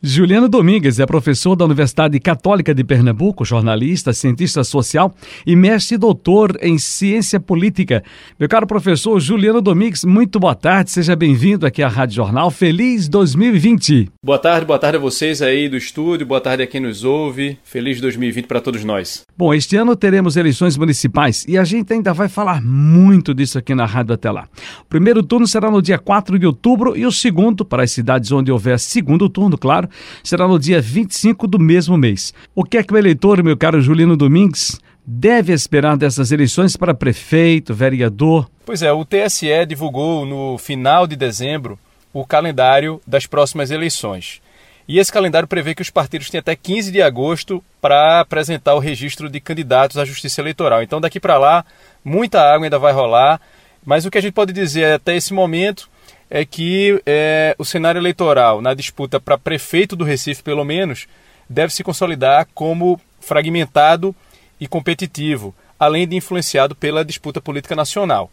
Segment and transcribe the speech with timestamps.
[0.00, 5.12] Juliano Domingues é professor da Universidade Católica de Pernambuco, jornalista, cientista social
[5.44, 8.04] e mestre e doutor em ciência política.
[8.38, 12.48] Meu caro professor Juliano Domingues, muito boa tarde, seja bem-vindo aqui à Rádio Jornal.
[12.48, 14.08] Feliz 2020.
[14.24, 17.58] Boa tarde, boa tarde a vocês aí do estúdio, boa tarde a quem nos ouve.
[17.64, 19.22] Feliz 2020 para todos nós.
[19.36, 23.74] Bom, este ano teremos eleições municipais e a gente ainda vai falar muito disso aqui
[23.74, 24.46] na rádio até lá.
[24.80, 28.30] O primeiro turno será no dia 4 de outubro e o segundo, para as cidades
[28.30, 29.87] onde houver segundo turno, claro,
[30.22, 32.32] será no dia 25 do mesmo mês.
[32.54, 36.92] O que é que o eleitor, meu caro Juliano Domingues, deve esperar dessas eleições para
[36.92, 38.50] prefeito, vereador?
[38.66, 41.78] Pois é, o TSE divulgou no final de dezembro
[42.12, 44.40] o calendário das próximas eleições.
[44.88, 48.78] E esse calendário prevê que os partidos têm até 15 de agosto para apresentar o
[48.78, 50.82] registro de candidatos à Justiça Eleitoral.
[50.82, 51.64] Então, daqui para lá,
[52.02, 53.38] muita água ainda vai rolar.
[53.84, 55.90] Mas o que a gente pode dizer até esse momento
[56.30, 61.06] é que é, o cenário eleitoral, na disputa para prefeito do Recife, pelo menos,
[61.48, 64.14] deve se consolidar como fragmentado
[64.60, 68.30] e competitivo, além de influenciado pela disputa política nacional.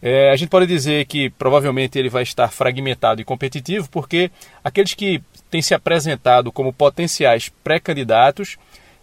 [0.00, 4.30] É, a gente pode dizer que provavelmente ele vai estar fragmentado e competitivo, porque
[4.62, 8.56] aqueles que têm se apresentado como potenciais pré-candidatos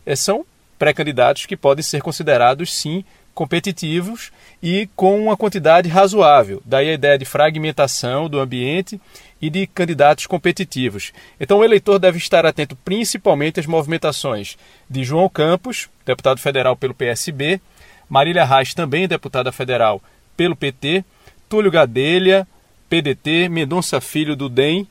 [0.06, 0.46] é, são
[0.78, 3.04] pré-candidatos que podem ser considerados, sim,
[3.36, 4.32] competitivos
[4.64, 6.64] e com uma quantidade razoável.
[6.66, 9.00] Daí a ideia de fragmentação do ambiente
[9.40, 11.12] e de candidatos competitivos.
[11.40, 14.58] Então o eleitor deve estar atento principalmente às movimentações
[14.90, 17.62] de João Campos, deputado federal pelo PSB,
[18.10, 20.02] Marília Reis, também deputada federal
[20.38, 21.04] pelo PT,
[21.50, 22.48] Túlio Gadelha,
[22.90, 24.88] PDT, Mendonça Filho do DEM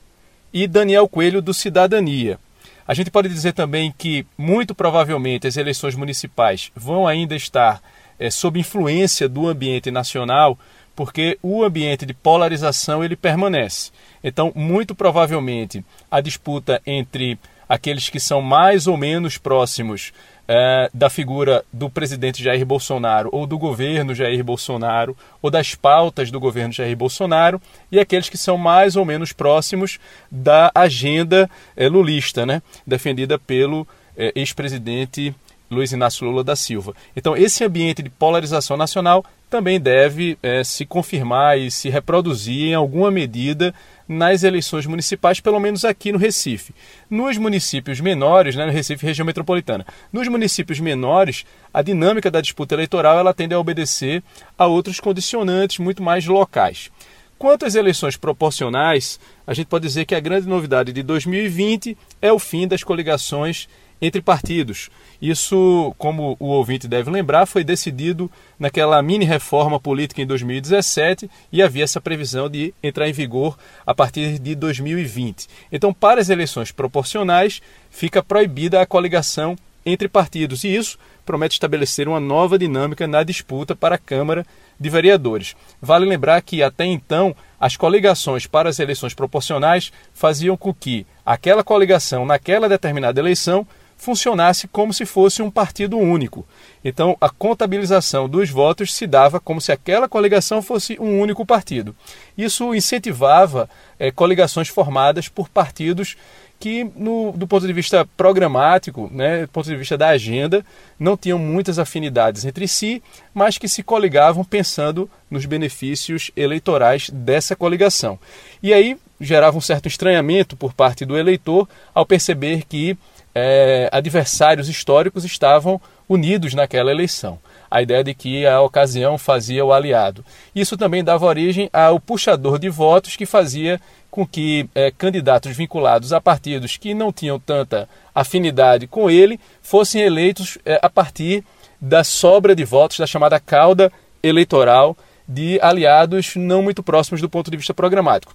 [0.53, 2.39] e Daniel Coelho do Cidadania.
[2.87, 7.81] A gente pode dizer também que, muito provavelmente, as eleições municipais vão ainda estar
[8.19, 10.57] é, sob influência do ambiente nacional,
[10.95, 13.91] porque o ambiente de polarização ele permanece.
[14.23, 20.13] Então, muito provavelmente, a disputa entre aqueles que são mais ou menos próximos
[20.47, 26.29] é, da figura do presidente Jair Bolsonaro ou do governo Jair Bolsonaro ou das pautas
[26.29, 27.59] do governo Jair Bolsonaro
[27.91, 29.99] e aqueles que são mais ou menos próximos
[30.29, 35.33] da agenda é, lulista, né, defendida pelo é, ex-presidente
[35.69, 36.93] Luiz Inácio Lula da Silva.
[37.15, 42.73] Então, esse ambiente de polarização nacional também deve é, se confirmar e se reproduzir em
[42.73, 43.73] alguma medida
[44.07, 46.73] nas eleições municipais, pelo menos aqui no Recife.
[47.09, 52.75] Nos municípios menores, né, no Recife, região metropolitana, nos municípios menores, a dinâmica da disputa
[52.75, 54.23] eleitoral ela tende a obedecer
[54.57, 56.91] a outros condicionantes muito mais locais.
[57.37, 62.31] Quanto às eleições proporcionais, a gente pode dizer que a grande novidade de 2020 é
[62.31, 63.67] o fim das coligações
[64.05, 64.89] entre partidos.
[65.21, 68.29] Isso, como o ouvinte deve lembrar, foi decidido
[68.59, 73.95] naquela mini reforma política em 2017 e havia essa previsão de entrar em vigor a
[73.95, 75.47] partir de 2020.
[75.71, 82.07] Então, para as eleições proporcionais, fica proibida a coligação entre partidos e isso promete estabelecer
[82.07, 84.45] uma nova dinâmica na disputa para a Câmara
[84.79, 85.55] de Vereadores.
[85.81, 91.63] Vale lembrar que até então as coligações para as eleições proporcionais faziam com que aquela
[91.63, 93.65] coligação naquela determinada eleição
[93.97, 96.45] funcionasse como se fosse um partido único.
[96.83, 101.95] Então, a contabilização dos votos se dava como se aquela coligação fosse um único partido.
[102.37, 106.15] Isso incentivava é, coligações formadas por partidos
[106.59, 110.65] que, no, do ponto de vista programático, né, do ponto de vista da agenda,
[110.97, 117.55] não tinham muitas afinidades entre si, mas que se coligavam pensando nos benefícios eleitorais dessa
[117.55, 118.17] coligação.
[118.63, 122.97] E aí gerava um certo estranhamento por parte do eleitor ao perceber que
[123.33, 127.37] é, adversários históricos estavam unidos naquela eleição.
[127.69, 130.23] A ideia de que a ocasião fazia o aliado.
[130.55, 136.13] Isso também dava origem ao puxador de votos que fazia com que é, candidatos vinculados
[136.13, 141.43] a partidos que não tinham tanta afinidade com ele fossem eleitos é, a partir
[141.81, 143.91] da sobra de votos da chamada cauda
[144.23, 144.95] eleitoral
[145.27, 148.33] de aliados não muito próximos do ponto de vista programático.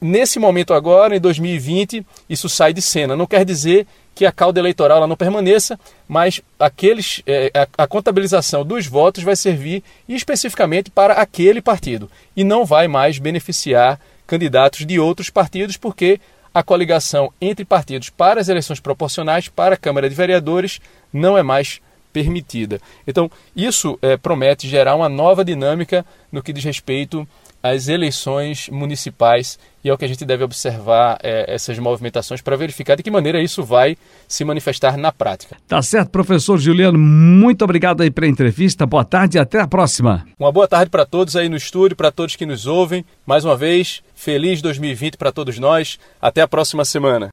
[0.00, 3.16] Nesse momento agora, em 2020, isso sai de cena.
[3.16, 5.78] Não quer dizer que a cauda eleitoral não permaneça,
[6.08, 12.42] mas aqueles, é, a, a, contabilização dos votos vai servir especificamente para aquele partido e
[12.42, 16.20] não vai mais beneficiar candidatos de outros partidos, porque
[16.52, 20.80] a coligação entre partidos para as eleições proporcionais para a Câmara de Vereadores
[21.12, 21.80] não é mais
[22.18, 22.80] permitida.
[23.06, 27.26] Então, isso é, promete gerar uma nova dinâmica no que diz respeito
[27.62, 32.56] às eleições municipais e é o que a gente deve observar é, essas movimentações para
[32.56, 35.56] verificar de que maneira isso vai se manifestar na prática.
[35.66, 40.26] Tá certo, professor Juliano, muito obrigado aí pela entrevista, boa tarde e até a próxima.
[40.38, 43.04] Uma boa tarde para todos aí no estúdio, para todos que nos ouvem.
[43.24, 45.98] Mais uma vez, feliz 2020 para todos nós.
[46.20, 47.26] Até a próxima semana.